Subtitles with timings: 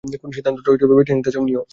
[0.21, 1.61] কোন সিদ্ধান্তটা বেছে নিতে চাও, নিও?